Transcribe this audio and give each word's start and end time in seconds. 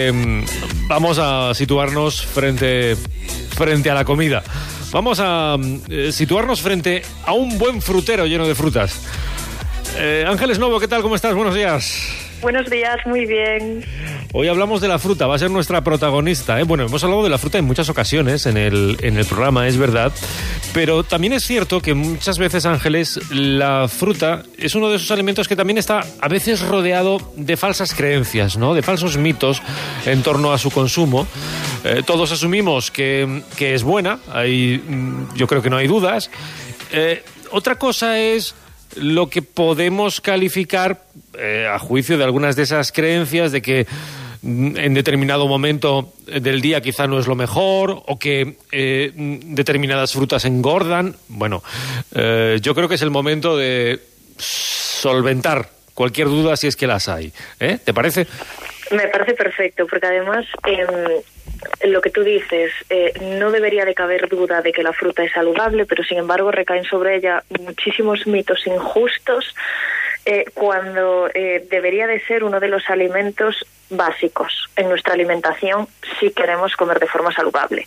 Em, 0.00 0.44
vamos 0.86 1.18
a 1.18 1.52
situarnos 1.54 2.24
frente, 2.24 2.94
frente 3.50 3.90
a 3.90 3.94
la 3.94 4.04
comida. 4.04 4.44
Vamos 4.92 5.18
a 5.20 5.56
eh, 5.88 6.12
situarnos 6.12 6.60
frente 6.62 7.02
a 7.26 7.32
un 7.32 7.58
buen 7.58 7.82
frutero 7.82 8.24
lleno 8.24 8.46
de 8.46 8.54
frutas. 8.54 8.94
Eh, 9.96 10.24
Ángeles 10.24 10.60
Novo, 10.60 10.78
¿qué 10.78 10.86
tal? 10.86 11.02
¿Cómo 11.02 11.16
estás? 11.16 11.34
Buenos 11.34 11.56
días. 11.56 12.27
Buenos 12.40 12.70
días, 12.70 12.98
muy 13.04 13.26
bien. 13.26 13.84
Hoy 14.32 14.46
hablamos 14.46 14.80
de 14.80 14.88
la 14.88 14.98
fruta, 14.98 15.26
va 15.26 15.34
a 15.34 15.38
ser 15.38 15.50
nuestra 15.50 15.82
protagonista. 15.82 16.60
¿eh? 16.60 16.62
Bueno, 16.62 16.84
hemos 16.84 17.02
hablado 17.02 17.24
de 17.24 17.30
la 17.30 17.38
fruta 17.38 17.58
en 17.58 17.64
muchas 17.64 17.88
ocasiones 17.88 18.46
en 18.46 18.56
el, 18.56 18.96
en 19.00 19.18
el 19.18 19.24
programa, 19.24 19.66
es 19.66 19.76
verdad. 19.76 20.12
Pero 20.72 21.02
también 21.02 21.32
es 21.32 21.44
cierto 21.44 21.80
que 21.80 21.94
muchas 21.94 22.38
veces, 22.38 22.64
Ángeles, 22.66 23.18
la 23.30 23.88
fruta 23.88 24.44
es 24.56 24.74
uno 24.74 24.90
de 24.90 24.96
esos 24.96 25.10
alimentos 25.10 25.48
que 25.48 25.56
también 25.56 25.78
está 25.78 26.04
a 26.20 26.28
veces 26.28 26.60
rodeado 26.60 27.32
de 27.36 27.56
falsas 27.56 27.94
creencias, 27.94 28.56
¿no? 28.56 28.74
De 28.74 28.82
falsos 28.82 29.16
mitos 29.16 29.62
en 30.04 30.22
torno 30.22 30.52
a 30.52 30.58
su 30.58 30.70
consumo. 30.70 31.26
Eh, 31.82 32.02
todos 32.06 32.30
asumimos 32.30 32.90
que, 32.90 33.42
que, 33.56 33.74
es 33.74 33.82
buena, 33.82 34.20
hay, 34.32 34.78
mm, 34.86 35.34
yo 35.34 35.46
creo 35.46 35.62
que 35.62 35.70
no 35.70 35.78
hay 35.78 35.88
dudas. 35.88 36.30
Eh, 36.92 37.24
otra 37.50 37.76
cosa 37.76 38.18
es 38.18 38.54
lo 38.96 39.28
que 39.28 39.42
podemos 39.42 40.20
calificar, 40.20 41.02
eh, 41.38 41.66
a 41.70 41.78
juicio 41.78 42.18
de 42.18 42.24
algunas 42.24 42.56
de 42.56 42.62
esas 42.62 42.92
creencias, 42.92 43.52
de 43.52 43.62
que 43.62 43.86
mm, 44.42 44.76
en 44.76 44.94
determinado 44.94 45.46
momento 45.46 46.12
del 46.26 46.60
día 46.60 46.80
quizá 46.80 47.06
no 47.06 47.18
es 47.18 47.26
lo 47.26 47.34
mejor 47.34 48.02
o 48.06 48.18
que 48.18 48.56
eh, 48.72 49.12
determinadas 49.14 50.12
frutas 50.12 50.44
engordan. 50.44 51.16
Bueno, 51.28 51.62
eh, 52.14 52.58
yo 52.60 52.74
creo 52.74 52.88
que 52.88 52.96
es 52.96 53.02
el 53.02 53.10
momento 53.10 53.56
de 53.56 54.00
solventar 54.38 55.70
cualquier 55.94 56.28
duda 56.28 56.56
si 56.56 56.68
es 56.68 56.76
que 56.76 56.86
las 56.86 57.08
hay. 57.08 57.32
¿Eh? 57.58 57.78
¿Te 57.84 57.92
parece? 57.92 58.26
Me 58.92 59.08
parece 59.08 59.34
perfecto, 59.34 59.86
porque 59.86 60.06
además 60.06 60.46
eh, 60.66 60.86
lo 61.84 62.00
que 62.00 62.10
tú 62.10 62.22
dices, 62.22 62.72
eh, 62.90 63.12
no 63.38 63.50
debería 63.50 63.84
de 63.84 63.94
caber 63.94 64.28
duda 64.28 64.62
de 64.62 64.72
que 64.72 64.82
la 64.82 64.92
fruta 64.92 65.24
es 65.24 65.32
saludable, 65.32 65.86
pero 65.86 66.02
sin 66.04 66.18
embargo 66.18 66.50
recaen 66.50 66.84
sobre 66.84 67.16
ella 67.16 67.42
muchísimos 67.60 68.26
mitos 68.26 68.66
injustos 68.66 69.54
eh, 70.24 70.44
cuando 70.54 71.28
eh, 71.32 71.66
debería 71.70 72.06
de 72.06 72.20
ser 72.20 72.44
uno 72.44 72.60
de 72.60 72.68
los 72.68 72.88
alimentos 72.90 73.66
básicos 73.90 74.68
en 74.76 74.88
nuestra 74.88 75.14
alimentación 75.14 75.88
si 76.20 76.30
queremos 76.30 76.76
comer 76.76 76.98
de 76.98 77.06
forma 77.06 77.32
saludable. 77.32 77.86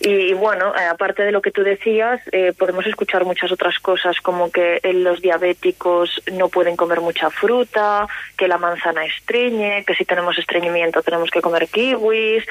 Y, 0.00 0.32
bueno, 0.34 0.74
eh, 0.76 0.84
aparte 0.84 1.24
de 1.24 1.32
lo 1.32 1.42
que 1.42 1.50
tú 1.50 1.64
decías, 1.64 2.20
eh, 2.30 2.52
podemos 2.56 2.86
escuchar 2.86 3.24
muchas 3.24 3.50
otras 3.50 3.80
cosas, 3.80 4.20
como 4.20 4.50
que 4.52 4.78
eh, 4.82 4.92
los 4.92 5.20
diabéticos 5.20 6.22
no 6.32 6.48
pueden 6.48 6.76
comer 6.76 7.00
mucha 7.00 7.30
fruta, 7.30 8.06
que 8.36 8.46
la 8.46 8.58
manzana 8.58 9.04
estreñe, 9.04 9.84
que 9.84 9.94
si 9.96 10.04
tenemos 10.04 10.38
estreñimiento 10.38 11.02
tenemos 11.02 11.30
que 11.30 11.40
comer 11.40 11.66
kiwis. 11.66 12.44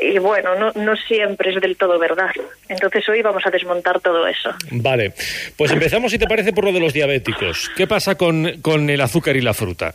Y 0.00 0.18
bueno, 0.18 0.54
no, 0.56 0.72
no 0.74 0.96
siempre 0.96 1.54
es 1.54 1.60
del 1.60 1.76
todo 1.76 1.98
verdad. 1.98 2.30
Entonces 2.68 3.08
hoy 3.08 3.22
vamos 3.22 3.46
a 3.46 3.50
desmontar 3.50 4.00
todo 4.00 4.26
eso. 4.26 4.54
Vale, 4.70 5.12
pues 5.56 5.70
empezamos, 5.72 6.10
si 6.12 6.18
te 6.18 6.26
parece, 6.26 6.52
por 6.52 6.64
lo 6.64 6.72
de 6.72 6.80
los 6.80 6.92
diabéticos. 6.92 7.70
¿Qué 7.76 7.86
pasa 7.86 8.16
con, 8.16 8.60
con 8.62 8.90
el 8.90 9.00
azúcar 9.00 9.36
y 9.36 9.40
la 9.40 9.54
fruta? 9.54 9.94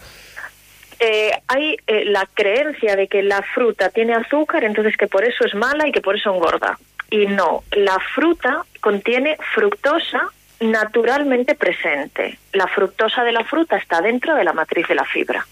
eh, 1.01 1.31
hay 1.47 1.77
eh, 1.87 2.05
la 2.05 2.27
creencia 2.31 2.95
de 2.95 3.07
que 3.07 3.23
la 3.23 3.41
fruta 3.41 3.89
tiene 3.89 4.13
azúcar, 4.13 4.63
entonces 4.63 4.95
que 4.95 5.07
por 5.07 5.23
eso 5.23 5.43
es 5.45 5.55
mala 5.55 5.87
y 5.87 5.91
que 5.91 5.99
por 5.99 6.15
eso 6.15 6.33
engorda. 6.33 6.77
Y 7.09 7.25
no, 7.25 7.63
la 7.71 7.97
fruta 8.13 8.63
contiene 8.79 9.35
fructosa 9.53 10.29
naturalmente 10.59 11.55
presente. 11.55 12.37
La 12.53 12.67
fructosa 12.67 13.23
de 13.23 13.31
la 13.31 13.43
fruta 13.43 13.77
está 13.77 13.99
dentro 13.99 14.35
de 14.35 14.43
la 14.43 14.53
matriz 14.53 14.87
de 14.87 14.95
la 14.95 15.03
fibra. 15.03 15.45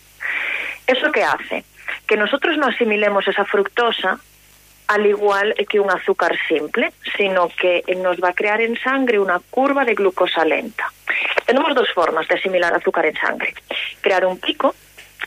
¿Eso 0.85 1.11
qué 1.11 1.23
hace? 1.23 1.65
Que 2.05 2.15
nosotros 2.15 2.55
no 2.57 2.67
asimilemos 2.67 3.27
esa 3.27 3.43
fructosa 3.43 4.19
al 4.89 5.05
igual 5.05 5.53
que 5.69 5.79
un 5.79 5.91
azúcar 5.91 6.35
simple, 6.47 6.91
sino 7.15 7.47
que 7.49 7.83
nos 7.97 8.17
va 8.17 8.29
a 8.29 8.33
crear 8.33 8.59
en 8.59 8.75
sangre 8.75 9.19
una 9.19 9.39
curva 9.51 9.85
de 9.85 9.93
glucosa 9.93 10.43
lenta. 10.43 10.91
Tenemos 11.45 11.75
dos 11.75 11.89
formas 11.93 12.27
de 12.27 12.33
asimilar 12.33 12.73
azúcar 12.73 13.05
en 13.05 13.15
sangre. 13.15 13.53
Crear 14.01 14.25
un 14.25 14.39
pico, 14.39 14.73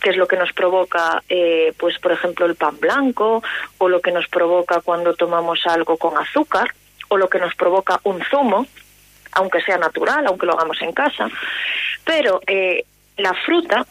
que 0.00 0.10
es 0.10 0.16
lo 0.16 0.26
que 0.26 0.36
nos 0.36 0.52
provoca, 0.52 1.22
eh, 1.28 1.72
pues 1.78 1.96
por 2.00 2.10
ejemplo, 2.10 2.44
el 2.46 2.56
pan 2.56 2.80
blanco, 2.80 3.40
o 3.78 3.88
lo 3.88 4.00
que 4.00 4.10
nos 4.10 4.26
provoca 4.26 4.80
cuando 4.80 5.14
tomamos 5.14 5.64
algo 5.66 5.96
con 5.96 6.18
azúcar, 6.18 6.74
o 7.06 7.16
lo 7.16 7.28
que 7.28 7.38
nos 7.38 7.54
provoca 7.54 8.00
un 8.02 8.20
zumo, 8.24 8.66
aunque 9.30 9.60
sea 9.60 9.78
natural, 9.78 10.26
aunque 10.26 10.46
lo 10.46 10.54
hagamos 10.54 10.82
en 10.82 10.90
casa. 10.90 11.28
Pero 12.04 12.40
eh, 12.48 12.84
la 13.16 13.32
fruta 13.46 13.86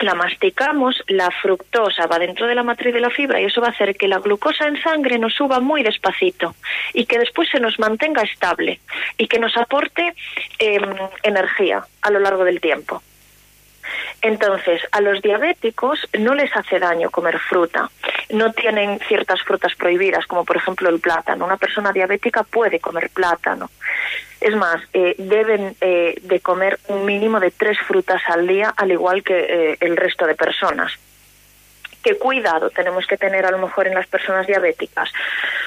la 0.00 0.14
masticamos, 0.14 1.02
la 1.08 1.30
fructosa 1.30 2.06
va 2.06 2.18
dentro 2.18 2.46
de 2.46 2.54
la 2.54 2.62
matriz 2.62 2.92
de 2.92 3.00
la 3.00 3.10
fibra 3.10 3.40
y 3.40 3.44
eso 3.44 3.60
va 3.60 3.68
a 3.68 3.70
hacer 3.70 3.96
que 3.96 4.08
la 4.08 4.18
glucosa 4.18 4.66
en 4.66 4.80
sangre 4.82 5.18
nos 5.18 5.34
suba 5.34 5.60
muy 5.60 5.82
despacito 5.82 6.54
y 6.92 7.06
que 7.06 7.18
después 7.18 7.48
se 7.48 7.60
nos 7.60 7.78
mantenga 7.78 8.22
estable 8.22 8.80
y 9.16 9.26
que 9.26 9.38
nos 9.38 9.56
aporte 9.56 10.14
eh, 10.58 10.80
energía 11.22 11.84
a 12.02 12.10
lo 12.10 12.20
largo 12.20 12.44
del 12.44 12.60
tiempo. 12.60 13.02
Entonces, 14.22 14.80
a 14.92 15.00
los 15.00 15.22
diabéticos 15.22 16.08
no 16.18 16.34
les 16.34 16.54
hace 16.56 16.78
daño 16.78 17.10
comer 17.10 17.38
fruta. 17.38 17.90
No 18.30 18.52
tienen 18.52 18.98
ciertas 19.06 19.42
frutas 19.42 19.74
prohibidas, 19.76 20.26
como 20.26 20.44
por 20.44 20.56
ejemplo 20.56 20.88
el 20.88 21.00
plátano. 21.00 21.44
Una 21.44 21.56
persona 21.56 21.92
diabética 21.92 22.42
puede 22.42 22.80
comer 22.80 23.10
plátano. 23.10 23.70
Es 24.40 24.54
más, 24.56 24.82
eh, 24.92 25.14
deben 25.18 25.76
eh, 25.80 26.18
de 26.22 26.40
comer 26.40 26.78
un 26.88 27.04
mínimo 27.04 27.40
de 27.40 27.50
tres 27.50 27.78
frutas 27.80 28.22
al 28.28 28.46
día, 28.46 28.72
al 28.76 28.90
igual 28.90 29.22
que 29.22 29.38
eh, 29.38 29.76
el 29.80 29.96
resto 29.96 30.26
de 30.26 30.34
personas. 30.34 30.92
¿Qué 32.06 32.16
cuidado 32.16 32.70
tenemos 32.70 33.04
que 33.04 33.16
tener 33.16 33.46
a 33.46 33.50
lo 33.50 33.58
mejor 33.58 33.88
en 33.88 33.94
las 33.94 34.06
personas 34.06 34.46
diabéticas? 34.46 35.10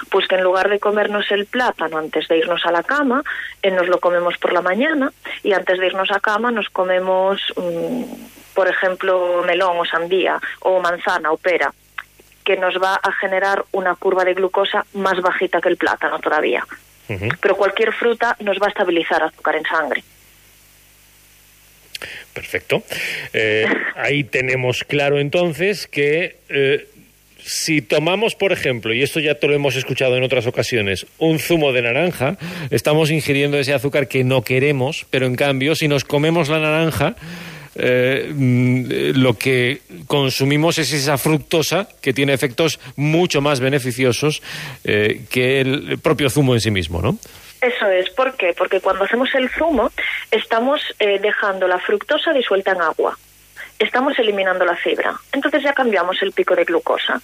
Pues 0.10 0.26
que 0.26 0.36
en 0.36 0.44
lugar 0.44 0.70
de 0.70 0.80
comernos 0.80 1.30
el 1.32 1.46
plátano 1.46 1.98
antes 1.98 2.30
de 2.30 2.38
irnos 2.38 2.66
a 2.66 2.72
la 2.72 2.82
cama, 2.82 3.26
eh, 3.62 3.70
nos 3.72 3.90
lo 3.90 4.00
comemos 4.00 4.38
por 4.38 4.54
la 4.54 4.62
mañana 4.62 5.12
y 5.44 5.52
antes 5.52 5.78
de 5.78 5.88
irnos 5.88 6.10
a 6.12 6.22
cama 6.22 6.50
nos 6.50 6.70
comemos, 6.70 7.42
mmm, 7.58 8.04
por 8.60 8.68
ejemplo, 8.68 9.42
melón 9.48 9.80
o 9.80 9.86
sandía 9.86 10.38
o 10.60 10.82
manzana 10.82 11.32
o 11.32 11.38
pera 11.38 11.72
que 12.44 12.58
nos 12.58 12.76
va 12.76 13.00
a 13.02 13.10
generar 13.14 13.64
una 13.72 13.96
curva 13.96 14.26
de 14.26 14.34
glucosa 14.34 14.86
más 14.96 15.22
bajita 15.22 15.62
que 15.62 15.70
el 15.70 15.78
plátano 15.78 16.20
todavía. 16.20 16.68
Uh 17.08 17.14
-huh. 17.14 17.38
Pero 17.40 17.56
cualquier 17.56 17.94
fruta 17.94 18.36
nos 18.42 18.58
va 18.60 18.66
a 18.66 18.70
estabilizar 18.72 19.24
azúcar 19.24 19.56
en 19.56 19.64
sangre. 19.64 20.04
Perfecto. 22.34 22.84
Eh, 23.32 23.66
ahí 23.96 24.26
tenemos 24.26 24.84
claro 24.84 25.20
entonces 25.20 25.88
que 25.88 26.40
eh, 26.50 26.86
si 27.38 27.82
tomamos, 27.82 28.36
por 28.36 28.52
ejemplo, 28.52 28.94
y 28.94 29.04
esto 29.04 29.22
ya 29.22 29.36
te 29.36 29.48
lo 29.48 29.54
hemos 29.54 29.78
escuchado 29.78 30.18
en 30.18 30.24
otras 30.24 30.48
ocasiones, 30.48 31.08
un 31.18 31.40
zumo 31.40 31.72
de 31.72 31.82
naranja, 31.82 32.36
estamos 32.72 33.10
ingiriendo 33.10 33.58
ese 33.58 33.74
azúcar 33.74 34.10
que 34.10 34.26
no 34.26 34.42
queremos, 34.42 35.06
pero 35.10 35.28
en 35.28 35.38
cambio, 35.38 35.76
si 35.76 35.88
nos 35.88 36.04
comemos 36.04 36.50
la 36.50 36.60
naranja, 36.60 37.16
eh, 37.76 39.14
lo 39.16 39.38
que 39.38 39.82
consumimos 40.08 40.78
es 40.78 40.92
esa 40.94 41.18
fructosa 41.18 41.88
que 42.02 42.14
tiene 42.14 42.34
efectos 42.34 42.80
mucho 42.96 43.42
más 43.42 43.60
beneficiosos 43.60 44.42
eh, 44.84 45.26
que 45.30 45.62
el 45.62 46.00
propio 46.00 46.30
zumo 46.30 46.54
en 46.54 46.62
sí 46.62 46.72
mismo, 46.72 47.02
¿no? 47.02 47.18
Eso 47.62 47.88
es, 47.88 48.10
¿por 48.12 48.36
qué? 48.36 48.54
Porque 48.58 48.80
cuando 48.80 49.04
hacemos 49.04 49.30
el 49.36 49.50
zumo 49.50 49.92
estamos 50.32 50.82
eh, 51.00 51.20
dejando 51.20 51.68
la 51.68 51.80
fructosa 51.80 52.32
disuelta 52.32 52.72
en 52.72 52.82
agua, 52.82 53.18
estamos 53.78 54.18
eliminando 54.18 54.64
la 54.66 54.76
fibra, 54.76 55.14
entonces 55.34 55.64
ya 55.64 55.74
cambiamos 55.74 56.22
el 56.22 56.32
pico 56.32 56.56
de 56.56 56.64
glucosa. 56.64 57.22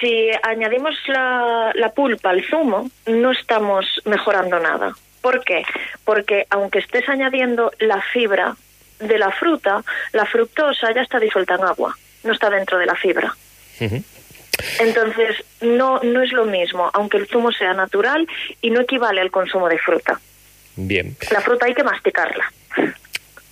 Si 0.00 0.30
añadimos 0.42 0.94
la, 1.06 1.72
la 1.74 1.90
pulpa 1.90 2.30
al 2.30 2.42
zumo, 2.48 2.90
no 3.06 3.32
estamos 3.32 3.84
mejorando 4.06 4.58
nada. 4.58 4.94
¿Por 5.22 5.42
qué? 5.44 5.64
Porque 6.04 6.46
aunque 6.50 6.80
estés 6.80 7.08
añadiendo 7.08 7.72
la 7.78 8.02
fibra 8.12 8.56
de 8.98 9.18
la 9.18 9.30
fruta, 9.30 9.82
la 10.12 10.26
fructosa 10.26 10.92
ya 10.92 11.02
está 11.02 11.18
disuelta 11.18 11.54
en 11.54 11.64
agua, 11.64 11.96
no 12.24 12.32
está 12.32 12.50
dentro 12.50 12.78
de 12.78 12.86
la 12.86 12.94
fibra. 12.94 13.34
Uh 13.80 13.84
-huh. 13.84 14.04
Entonces, 14.80 15.44
no, 15.60 16.00
no 16.02 16.22
es 16.22 16.32
lo 16.32 16.44
mismo, 16.44 16.90
aunque 16.92 17.16
el 17.16 17.26
zumo 17.26 17.52
sea 17.52 17.72
natural 17.72 18.26
y 18.60 18.70
no 18.70 18.80
equivale 18.80 19.20
al 19.20 19.30
consumo 19.30 19.68
de 19.68 19.78
fruta. 19.78 20.20
Bien. 20.76 21.16
La 21.30 21.40
fruta 21.40 21.66
hay 21.66 21.74
que 21.74 21.84
masticarla. 21.84 22.52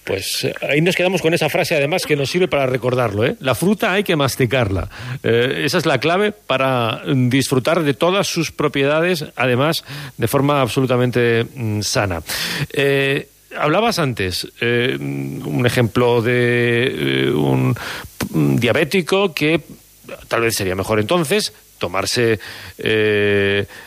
Pues 0.05 0.45
eh, 0.45 0.55
ahí 0.69 0.81
nos 0.81 0.97
quedamos 0.97 1.21
con 1.23 1.35
esa 1.35 1.49
frase 1.49 1.75
además 1.77 2.07
que 2.07 2.17
nos 2.17 2.31
sirve 2.31 2.49
para 2.49 2.67
recordarlo. 2.67 3.25
¿eh? 3.25 3.37
La 3.41 3.55
fruta 3.55 3.93
hay 3.93 4.03
que 4.03 4.17
masticarla. 4.17 4.89
Eh, 5.23 5.63
esa 5.65 5.79
es 5.79 5.87
la 5.87 5.99
clave 5.99 6.33
para 6.33 7.03
disfrutar 7.07 7.83
de 7.83 7.95
todas 7.95 8.27
sus 8.27 8.51
propiedades, 8.51 9.25
además 9.37 9.85
de 10.17 10.29
forma 10.29 10.61
absolutamente 10.61 11.45
mm, 11.55 11.83
sana. 11.83 12.23
Hablabas 13.59 13.99
antes 13.99 14.47
un 14.63 15.65
ejemplo 15.67 16.23
de 16.23 17.33
un, 17.35 17.77
diabético 18.33 19.35
que 19.35 19.61
tal 20.29 20.43
vez 20.43 20.55
sería 20.55 20.77
mejor 20.77 21.01
entonces 21.01 21.53
tomarse 21.79 22.39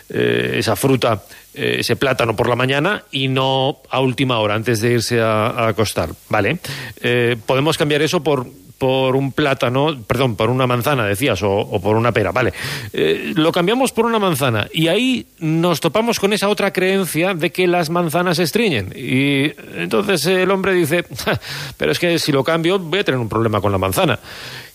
esa 0.10 0.75
fruta 0.75 1.24
ese 1.53 1.95
plátano 1.95 2.35
por 2.35 2.50
la 2.50 2.55
mañana 2.55 3.03
y 3.11 3.27
no 3.27 3.77
a 3.89 4.00
última 4.00 4.39
hora, 4.39 4.55
antes 4.55 4.81
de 4.81 4.94
irse 4.94 5.21
a, 5.21 5.67
acostar. 5.67 6.09
¿Vale? 6.29 6.59
Eh, 7.01 7.38
podemos 7.45 7.77
cambiar 7.77 8.01
eso 8.01 8.23
por, 8.23 8.47
por 8.77 9.15
un 9.15 9.31
plátano, 9.31 9.97
perdón, 10.05 10.35
por 10.35 10.50
una 10.50 10.67
manzana, 10.67 11.05
decías, 11.05 11.41
o, 11.44 11.79
por 11.81 11.95
una 11.95 12.11
pera, 12.11 12.31
vale. 12.31 12.53
Eh, 12.91 13.31
lo 13.35 13.51
cambiamos 13.51 13.94
por 13.94 14.05
una 14.05 14.19
manzana 14.19 14.67
y 14.73 14.88
ahí 14.89 15.25
nos 15.39 15.79
topamos 15.79 16.19
con 16.19 16.33
esa 16.33 16.50
otra 16.50 16.73
creencia 16.73 17.33
de 17.33 17.51
que 17.51 17.65
las 17.65 17.89
manzanas 17.89 18.39
estriñen. 18.39 18.91
Y 18.95 19.53
entonces 19.77 20.25
el 20.25 20.51
hombre 20.51 20.73
dice, 20.73 21.05
pero 21.77 21.94
es 21.94 22.00
que 22.00 22.19
si 22.19 22.31
lo 22.31 22.44
cambio 22.44 22.77
voy 22.77 23.00
a 23.00 23.03
tener 23.03 23.19
un 23.19 23.29
problema 23.29 23.61
con 23.61 23.71
la 23.71 23.77
manzana. 23.77 24.19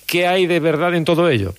¿Qué 0.07 0.27
hay 0.27 0.47
de 0.47 0.59
verdad 0.59 0.95
en 0.95 1.05
todo 1.05 1.29
ello? 1.29 1.53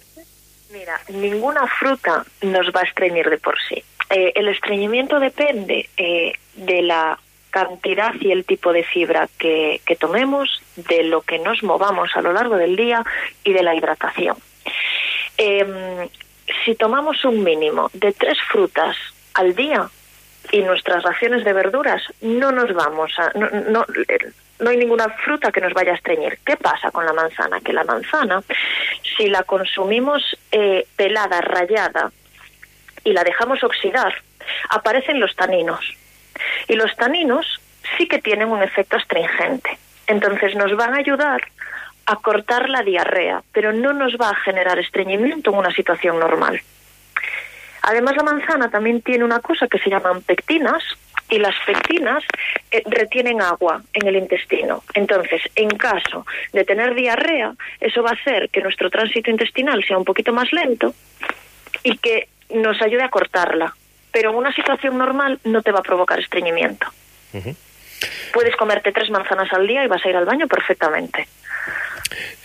Mira, 0.73 0.99
ninguna 1.09 1.67
fruta 1.79 2.25
nos 2.41 2.67
va 2.75 2.81
a 2.81 2.83
estreñir 2.83 3.29
de 3.29 3.37
por 3.37 3.55
sí. 3.67 3.83
Eh, 4.09 4.33
el 4.35 4.47
estreñimiento 4.47 5.19
depende 5.19 5.89
eh, 5.97 6.33
de 6.55 6.81
la 6.81 7.19
cantidad 7.51 8.13
y 8.19 8.31
el 8.31 8.45
tipo 8.45 8.73
de 8.73 8.83
fibra 8.83 9.27
que, 9.37 9.81
tomemos, 9.99 10.61
de 10.75 11.03
lo 11.03 11.21
que 11.21 11.39
nos 11.39 11.63
movamos 11.63 12.15
a 12.15 12.21
lo 12.21 12.33
largo 12.33 12.57
del 12.57 12.75
día 12.75 13.03
y 13.43 13.53
de 13.53 13.63
la 13.63 13.75
hidratación. 13.75 14.37
Em, 15.37 16.07
si 16.65 16.75
tomamos 16.75 17.23
un 17.25 17.43
mínimo 17.43 17.89
de 17.93 18.11
tres 18.11 18.37
frutas 18.51 18.95
al 19.33 19.55
día 19.55 19.89
y 20.51 20.61
nuestras 20.61 21.03
raciones 21.03 21.43
de 21.43 21.53
verduras, 21.53 22.01
no 22.21 22.51
nos 22.51 22.73
vamos 22.73 23.11
a. 23.17 23.31
No, 23.37 23.49
no, 23.49 23.85
no 24.59 24.69
hay 24.69 24.77
ninguna 24.77 25.09
fruta 25.09 25.51
que 25.51 25.61
nos 25.61 25.73
vaya 25.73 25.93
a 25.93 25.95
estreñir. 25.95 26.39
¿Qué 26.45 26.57
pasa 26.57 26.91
con 26.91 27.05
la 27.05 27.13
manzana? 27.13 27.61
Que 27.61 27.73
la 27.73 27.83
manzana, 27.83 28.43
si 29.17 29.27
la 29.27 29.43
consumimos 29.43 30.37
eh, 30.51 30.85
pelada, 30.95 31.41
rayada 31.41 32.11
y 33.03 33.13
la 33.13 33.23
dejamos 33.23 33.63
oxidar, 33.63 34.13
aparecen 34.69 35.19
los 35.19 35.35
taninos 35.35 35.79
y 36.67 36.75
los 36.75 36.95
taninos 36.95 37.45
sí 37.97 38.07
que 38.07 38.21
tienen 38.21 38.49
un 38.49 38.63
efecto 38.63 38.97
astringente. 38.97 39.77
Entonces 40.07 40.55
nos 40.55 40.75
van 40.75 40.93
a 40.93 40.99
ayudar 40.99 41.41
a 42.05 42.15
cortar 42.15 42.69
la 42.69 42.81
diarrea, 42.81 43.43
pero 43.51 43.71
no 43.71 43.93
nos 43.93 44.13
va 44.13 44.29
a 44.29 44.35
generar 44.35 44.79
estreñimiento 44.79 45.51
en 45.51 45.57
una 45.57 45.71
situación 45.71 46.19
normal. 46.19 46.59
Además, 47.83 48.15
la 48.17 48.23
manzana 48.23 48.69
también 48.69 49.01
tiene 49.01 49.23
una 49.23 49.39
cosa 49.39 49.67
que 49.67 49.79
se 49.79 49.89
llaman 49.89 50.21
pectinas, 50.21 50.83
y 51.29 51.37
las 51.37 51.55
pectinas 51.65 52.23
eh, 52.71 52.81
retienen 52.85 53.41
agua 53.41 53.81
en 53.93 54.07
el 54.07 54.15
intestino. 54.15 54.83
Entonces, 54.93 55.41
en 55.55 55.69
caso 55.69 56.25
de 56.53 56.65
tener 56.65 56.95
diarrea, 56.95 57.53
eso 57.79 58.01
va 58.01 58.11
a 58.11 58.13
hacer 58.13 58.49
que 58.49 58.61
nuestro 58.61 58.89
tránsito 58.89 59.29
intestinal 59.29 59.83
sea 59.83 59.97
un 59.97 60.05
poquito 60.05 60.33
más 60.33 60.51
lento 60.51 60.93
y 61.83 61.97
que 61.97 62.27
nos 62.49 62.81
ayude 62.81 63.03
a 63.03 63.09
cortarla 63.09 63.73
pero 64.11 64.31
en 64.31 64.35
una 64.35 64.53
situación 64.53 64.97
normal 64.97 65.39
no 65.43 65.61
te 65.61 65.71
va 65.71 65.79
a 65.79 65.83
provocar 65.83 66.19
estreñimiento. 66.19 66.87
Puedes 68.33 68.55
comerte 68.55 68.91
tres 68.91 69.09
manzanas 69.09 69.51
al 69.53 69.67
día 69.67 69.83
y 69.83 69.87
vas 69.87 70.03
a 70.05 70.09
ir 70.09 70.15
al 70.15 70.25
baño 70.25 70.47
perfectamente. 70.47 71.27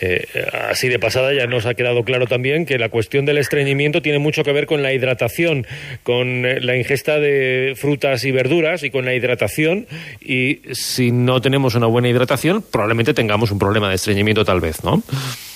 Eh, 0.00 0.26
así 0.70 0.88
de 0.88 0.98
pasada 0.98 1.32
ya 1.32 1.46
nos 1.46 1.66
ha 1.66 1.74
quedado 1.74 2.04
claro 2.04 2.26
también 2.26 2.66
que 2.66 2.78
la 2.78 2.88
cuestión 2.88 3.24
del 3.24 3.38
estreñimiento 3.38 4.02
tiene 4.02 4.18
mucho 4.18 4.42
que 4.42 4.52
ver 4.52 4.66
con 4.66 4.82
la 4.82 4.92
hidratación, 4.92 5.66
con 6.02 6.44
eh, 6.44 6.60
la 6.60 6.76
ingesta 6.76 7.20
de 7.20 7.74
frutas 7.76 8.24
y 8.24 8.32
verduras 8.32 8.82
y 8.82 8.90
con 8.90 9.04
la 9.04 9.14
hidratación. 9.14 9.86
Y 10.20 10.60
si 10.72 11.12
no 11.12 11.40
tenemos 11.40 11.74
una 11.74 11.86
buena 11.86 12.08
hidratación, 12.08 12.62
probablemente 12.62 13.14
tengamos 13.14 13.50
un 13.50 13.58
problema 13.58 13.88
de 13.88 13.94
estreñimiento 13.94 14.44
tal 14.44 14.60
vez, 14.60 14.82
¿no? 14.84 15.02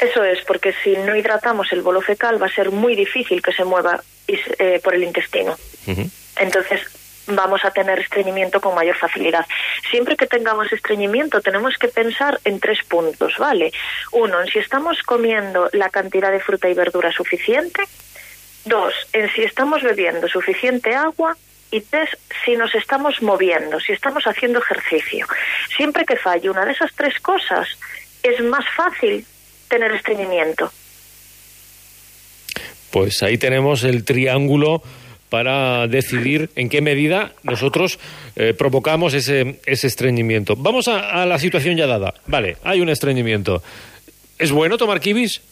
Eso 0.01 0.23
es, 0.25 0.39
porque 0.47 0.73
si 0.85 0.93
no 0.93 1.17
hidratamos 1.17 1.73
el 1.73 1.83
bolo 1.83 2.01
fecal 2.01 2.41
va 2.41 2.47
a 2.47 2.55
ser 2.55 2.71
muy 2.71 2.95
difícil 2.95 3.43
que 3.43 3.53
se 3.53 3.65
mueva 3.65 4.03
eh, 4.29 4.81
por 4.83 4.95
el 4.95 5.05
intestino. 5.05 5.57
Entonces, 6.39 6.81
vamos 7.29 7.65
a 7.65 7.71
tener 7.71 7.99
estreñimiento 8.01 8.61
con 8.61 8.75
mayor 8.75 8.97
facilidad. 8.97 9.47
Siempre 9.91 10.17
que 10.17 10.27
tengamos 10.27 10.73
estreñimiento 10.73 11.41
tenemos 11.41 11.77
que 11.79 11.89
pensar 11.89 12.41
en 12.45 12.61
tres 12.61 12.79
puntos, 12.89 13.35
¿vale? 13.39 13.73
Uno, 14.13 14.41
en 14.41 14.49
si 14.49 14.59
estamos 14.59 15.03
comiendo 15.03 15.69
la 15.73 15.91
cantidad 15.91 16.31
de 16.31 16.41
fruta 16.41 16.69
y 16.69 16.75
verdura 16.75 17.13
suficiente. 17.13 17.83
Dos, 18.65 18.95
en 19.13 19.31
si 19.33 19.43
estamos 19.43 19.83
bebiendo 19.83 20.29
suficiente 20.29 20.95
agua. 20.95 21.37
Y 21.71 21.83
tres, 21.83 22.09
si 22.47 22.57
nos 22.57 22.75
estamos 22.75 23.21
moviendo, 23.21 23.79
si 23.79 23.93
estamos 23.93 24.25
haciendo 24.27 24.59
ejercicio. 24.59 25.27
Siempre 25.77 26.07
que 26.07 26.17
falle 26.17 26.49
una 26.49 26.65
de 26.65 26.73
esas 26.73 26.95
tres 26.95 27.21
cosas, 27.21 27.69
es 28.23 28.41
más 28.43 28.65
fácil 28.75 29.27
tener 29.69 29.93
estreñimiento. 29.93 30.73
Pues 32.91 33.23
ahí 33.23 33.37
tenemos 33.37 33.85
el 33.85 34.07
triángulo 34.07 34.83
para 35.29 35.87
decidir 35.87 36.51
en 36.57 36.69
qué 36.69 36.81
medida 36.81 37.33
nosotros 37.43 37.99
eh, 38.37 38.55
provocamos 38.55 39.15
ese, 39.15 39.61
ese 39.67 39.87
estreñimiento. 39.87 40.55
Vamos 40.57 40.89
a, 40.89 41.27
la 41.27 41.39
situación 41.39 41.77
ya 41.77 41.87
dada. 41.87 42.15
Vale, 42.27 42.57
hay 42.65 42.81
un 42.81 42.89
estreñimiento. 42.89 43.63
¿Es 44.39 44.53
bueno 44.53 44.79
tomar 44.79 45.01
kiwis? 45.01 45.43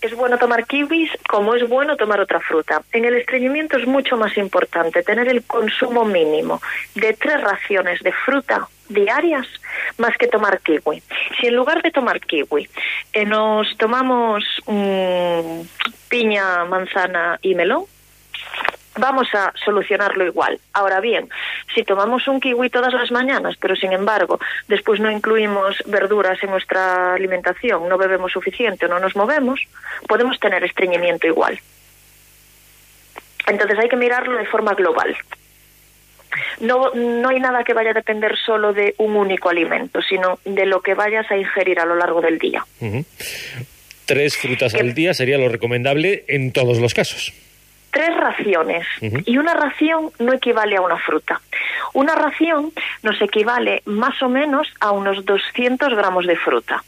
Es 0.00 0.14
bueno 0.14 0.36
tomar 0.38 0.66
kiwis 0.66 1.10
como 1.28 1.54
es 1.54 1.66
bueno 1.68 1.96
tomar 1.96 2.20
otra 2.20 2.40
fruta. 2.40 2.82
En 2.92 3.04
el 3.04 3.14
estreñimiento 3.14 3.78
es 3.78 3.86
mucho 3.86 4.16
más 4.16 4.36
importante 4.36 5.02
tener 5.02 5.28
el 5.28 5.44
consumo 5.44 6.04
mínimo 6.04 6.60
de 6.94 7.14
tres 7.14 7.40
raciones 7.40 8.00
de 8.02 8.12
fruta 8.12 8.68
diarias 8.88 9.46
más 9.98 10.16
que 10.18 10.26
tomar 10.26 10.60
kiwi. 10.60 11.02
Si 11.40 11.46
en 11.46 11.54
lugar 11.54 11.82
de 11.82 11.90
tomar 11.90 12.20
kiwi 12.20 12.68
eh, 13.12 13.24
nos 13.24 13.76
tomamos 13.76 14.44
mm, 14.66 15.60
piña, 16.08 16.64
manzana 16.66 17.38
y 17.42 17.54
melón, 17.54 17.84
vamos 18.96 19.28
a 19.34 19.52
solucionarlo 19.64 20.24
igual. 20.24 20.58
Ahora 20.72 21.00
bien, 21.00 21.28
si 21.74 21.82
tomamos 21.82 22.28
un 22.28 22.40
kiwi 22.40 22.70
todas 22.70 22.92
las 22.92 23.10
mañanas, 23.10 23.56
pero 23.60 23.76
sin 23.76 23.92
embargo 23.92 24.38
después 24.68 25.00
no 25.00 25.10
incluimos 25.10 25.82
verduras 25.86 26.42
en 26.42 26.50
nuestra 26.50 27.14
alimentación, 27.14 27.88
no 27.88 27.98
bebemos 27.98 28.32
suficiente 28.32 28.86
o 28.86 28.88
no 28.88 28.98
nos 28.98 29.16
movemos, 29.16 29.60
podemos 30.06 30.38
tener 30.38 30.62
estreñimiento 30.64 31.26
igual. 31.26 31.58
Entonces 33.46 33.78
hay 33.78 33.88
que 33.88 33.96
mirarlo 33.96 34.38
de 34.38 34.46
forma 34.46 34.74
global. 34.74 35.14
No, 36.60 36.90
no 36.94 37.28
hay 37.28 37.38
nada 37.38 37.62
que 37.62 37.74
vaya 37.74 37.90
a 37.90 37.94
depender 37.94 38.36
solo 38.36 38.72
de 38.72 38.94
un 38.98 39.14
único 39.14 39.50
alimento, 39.50 40.02
sino 40.02 40.40
de 40.44 40.66
lo 40.66 40.80
que 40.80 40.94
vayas 40.94 41.30
a 41.30 41.36
ingerir 41.36 41.78
a 41.78 41.84
lo 41.84 41.94
largo 41.94 42.20
del 42.20 42.38
día. 42.38 42.64
Tres 44.04 44.36
frutas 44.36 44.74
al 44.74 44.94
día 44.94 45.14
sería 45.14 45.38
lo 45.38 45.48
recomendable 45.48 46.24
en 46.26 46.52
todos 46.52 46.78
los 46.78 46.92
casos 46.92 47.32
tres 47.94 48.14
raciones 48.16 48.86
y 49.00 49.38
una 49.38 49.54
ración 49.54 50.10
no 50.18 50.32
equivale 50.32 50.76
a 50.76 50.80
una 50.80 50.98
fruta. 50.98 51.40
Una 51.92 52.16
ración 52.16 52.72
nos 53.04 53.22
equivale 53.22 53.82
más 53.86 54.20
o 54.20 54.28
menos 54.28 54.66
a 54.80 54.90
unos 54.90 55.24
200 55.24 55.94
gramos 55.94 56.26
de 56.26 56.34
fruta. 56.34 56.82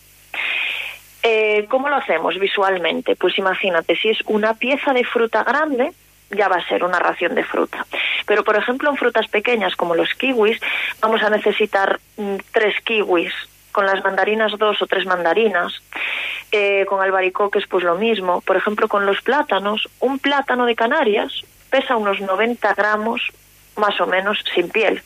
Eh, 1.23 1.67
¿Cómo 1.69 1.89
lo 1.89 1.97
hacemos 1.97 2.39
visualmente? 2.41 3.15
Pues 3.15 3.39
imagínate, 3.39 3.97
si 3.97 4.09
es 4.09 4.19
una 4.27 4.55
pieza 4.55 4.93
de 4.93 5.05
fruta 5.05 5.45
grande, 5.45 5.93
ya 6.31 6.49
va 6.49 6.57
a 6.57 6.69
ser 6.69 6.83
una 6.83 6.99
ración 6.99 7.37
de 7.37 7.45
fruta. 7.45 7.87
Pero, 8.27 8.43
por 8.43 8.57
ejemplo, 8.57 8.91
en 8.91 8.97
frutas 8.97 9.29
pequeñas 9.29 9.77
como 9.77 9.95
los 9.95 10.13
kiwis, 10.15 10.59
vamos 11.01 11.23
a 11.23 11.31
necesitar 11.31 12.01
mm, 12.17 12.37
tres 12.51 12.75
kiwis, 12.83 13.33
con 13.71 13.87
las 13.87 14.03
mandarinas 14.03 14.59
dos 14.59 14.81
o 14.83 14.87
tres 14.87 15.07
mandarinas, 15.07 15.83
eh, 16.57 16.87
con 16.87 17.03
albaricoques 17.03 17.67
pues 17.67 17.85
lo 17.85 17.97
mismo. 17.97 18.41
Por 18.41 18.57
ejemplo, 18.57 18.89
con 18.89 19.05
los 19.05 19.21
plátanos, 19.21 19.89
un 20.01 20.19
plátano 20.19 20.65
de 20.65 20.75
Canarias 20.75 21.45
pesa 21.69 21.97
unos 21.97 22.21
90 22.21 22.73
gramos 22.75 23.21
más 23.77 24.01
o 24.01 24.07
menos 24.07 24.43
sin 24.55 24.71
piel. 24.71 25.03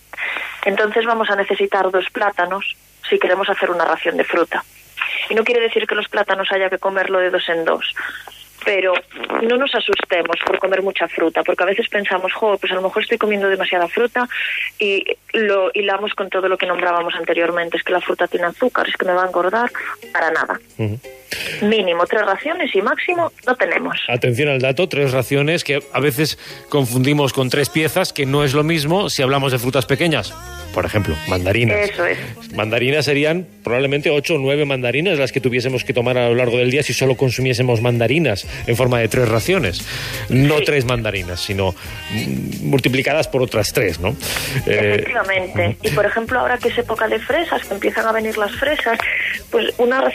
Entonces 0.65 1.05
vamos 1.05 1.29
a 1.29 1.35
necesitar 1.35 1.91
dos 1.91 2.09
plátanos 2.11 2.77
si 3.09 3.19
queremos 3.19 3.49
hacer 3.49 3.71
una 3.71 3.85
ración 3.85 4.17
de 4.17 4.25
fruta. 4.25 4.65
Y 5.29 5.35
no 5.35 5.43
quiere 5.43 5.61
decir 5.61 5.89
que 5.89 5.97
los 5.97 6.09
plátanos 6.09 6.53
haya 6.53 6.71
que 6.71 6.79
comerlo 6.79 7.19
de 7.19 7.31
dos 7.31 7.49
en 7.49 7.65
dos 7.65 7.85
pero 8.65 8.93
no 9.43 9.57
nos 9.57 9.75
asustemos 9.75 10.37
por 10.45 10.59
comer 10.59 10.83
mucha 10.83 11.09
fruta, 11.09 11.43
porque 11.43 11.63
a 11.63 11.67
veces 11.67 11.89
pensamos, 11.89 12.33
jo, 12.33 12.59
pues 12.59 12.71
a 12.73 12.75
lo 12.75 12.83
mejor 12.83 13.03
estoy 13.03 13.19
comiendo 13.19 13.49
demasiada 13.49 13.89
fruta 13.89 14.29
y 14.79 15.05
lo 15.33 15.71
hilamos 15.73 16.15
con 16.15 16.29
todo 16.29 16.47
lo 16.47 16.59
que 16.59 16.67
nombrábamos 16.67 17.15
anteriormente, 17.15 17.79
es 17.79 17.83
que 17.83 17.93
la 17.93 18.01
fruta 18.01 18.27
tiene 18.29 18.47
azúcar, 18.47 18.87
es 18.89 18.97
que 18.97 19.07
me 19.07 19.15
va 19.15 19.25
a 19.25 19.29
engordar, 19.29 19.71
para 20.13 20.31
nada. 20.31 20.61
Mínimo 21.63 22.07
tres 22.07 22.23
raciones 22.27 22.75
y 22.75 22.83
máximo 22.83 23.33
no 23.47 23.55
tenemos. 23.57 23.99
Atención 24.09 24.49
al 24.49 24.61
dato, 24.61 24.89
tres 24.89 25.13
raciones 25.13 25.65
que 25.65 25.83
a 25.93 26.01
veces 26.01 26.39
confundimos 26.69 27.33
con 27.33 27.51
tres 27.51 27.69
piezas, 27.71 28.13
que 28.13 28.27
no 28.27 28.45
es 28.45 28.55
lo 28.55 28.65
mismo 28.65 29.11
si 29.11 29.23
hablamos 29.23 29.53
de 29.53 29.59
frutas 29.59 29.87
pequeñas 29.87 30.35
por 30.73 30.85
ejemplo, 30.85 31.15
mandarinas. 31.29 31.91
Eso 31.91 32.07
es. 32.07 32.19
Mandarinas 32.55 33.05
serían 33.05 33.47
probablemente 33.65 34.11
ocho 34.11 34.35
o 34.35 34.39
nueve 34.39 34.65
mandarinas 34.65 35.19
las 35.19 35.33
que 35.33 35.41
tuviésemos 35.41 35.85
que 35.85 35.93
tomar 35.93 36.17
a 36.19 36.29
lo 36.29 36.35
largo 36.35 36.59
del 36.59 36.71
día 36.71 36.83
si 36.83 36.93
solo 36.93 37.17
consumiésemos 37.17 37.81
mandarinas 37.81 38.47
en 38.67 38.77
forma 38.77 39.01
de 39.01 39.09
tres 39.09 39.29
raciones. 39.29 39.85
No 40.29 40.61
tres 40.61 40.85
mandarinas, 40.85 41.41
sino 41.41 41.75
multiplicadas 42.63 43.29
por 43.29 43.43
otras 43.43 43.73
tres, 43.73 44.01
¿no? 44.01 44.11
Eh, 44.67 44.95
Efectivamente. 44.95 45.77
y 45.83 45.91
por 45.91 46.07
ejemplo, 46.07 46.39
ahora 46.39 46.59
que 46.59 46.69
es 46.69 46.79
época 46.79 47.09
de 47.09 47.19
fresas, 47.19 47.65
que 47.65 47.75
empiezan 47.75 48.07
a 48.07 48.13
venir 48.13 48.37
las 48.39 48.53
fresas, 48.53 48.99
pues 49.51 49.73
una 49.79 50.01
ración 50.01 50.11